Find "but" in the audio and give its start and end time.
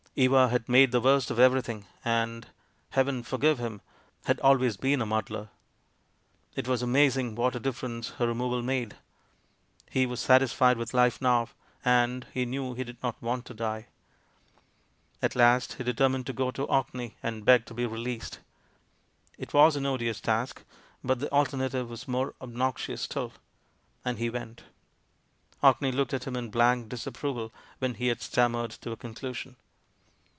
21.05-21.19